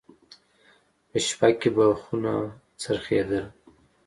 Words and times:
په 1.09 1.17
شپه 1.25 1.47
کې 1.59 1.69
به 1.75 1.85
خونه 2.01 2.33
څرخېدل. 2.81 3.45